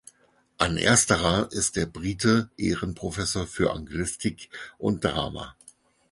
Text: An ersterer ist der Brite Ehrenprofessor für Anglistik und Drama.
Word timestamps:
An 0.57 0.77
ersterer 0.77 1.49
ist 1.51 1.75
der 1.75 1.85
Brite 1.85 2.49
Ehrenprofessor 2.57 3.45
für 3.45 3.71
Anglistik 3.71 4.49
und 4.79 5.03
Drama. 5.05 5.55